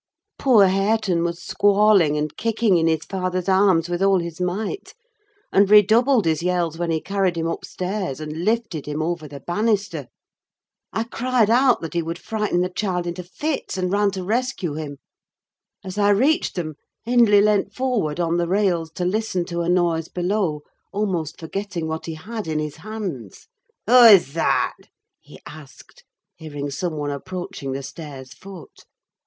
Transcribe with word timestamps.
Poor 0.39 0.65
Hareton 0.65 1.23
was 1.23 1.43
squalling 1.43 2.17
and 2.17 2.35
kicking 2.35 2.77
in 2.77 2.87
his 2.87 3.05
father's 3.05 3.47
arms 3.47 3.87
with 3.87 4.01
all 4.01 4.17
his 4.17 4.41
might, 4.41 4.95
and 5.51 5.69
redoubled 5.69 6.25
his 6.25 6.41
yells 6.41 6.79
when 6.79 6.89
he 6.89 6.99
carried 6.99 7.35
him 7.37 7.45
upstairs 7.45 8.19
and 8.19 8.43
lifted 8.43 8.87
him 8.87 9.03
over 9.03 9.27
the 9.27 9.41
banister. 9.41 10.07
I 10.91 11.03
cried 11.03 11.51
out 11.51 11.81
that 11.81 11.93
he 11.93 12.01
would 12.01 12.17
frighten 12.17 12.61
the 12.61 12.69
child 12.71 13.05
into 13.05 13.21
fits, 13.23 13.77
and 13.77 13.91
ran 13.91 14.09
to 14.13 14.23
rescue 14.23 14.73
him. 14.73 14.97
As 15.83 15.99
I 15.99 16.09
reached 16.09 16.55
them, 16.55 16.77
Hindley 17.03 17.39
leant 17.39 17.71
forward 17.71 18.19
on 18.19 18.37
the 18.37 18.47
rails 18.47 18.89
to 18.93 19.05
listen 19.05 19.45
to 19.45 19.61
a 19.61 19.69
noise 19.69 20.07
below; 20.07 20.63
almost 20.91 21.39
forgetting 21.39 21.87
what 21.87 22.07
he 22.07 22.15
had 22.15 22.47
in 22.47 22.57
his 22.57 22.77
hands. 22.77 23.45
"Who 23.85 23.93
is 24.05 24.33
that?" 24.33 24.77
he 25.19 25.39
asked, 25.45 26.05
hearing 26.37 26.71
some 26.71 26.97
one 26.97 27.11
approaching 27.11 27.73
the 27.73 27.83
stairs' 27.83 28.33
foot. 28.33 28.85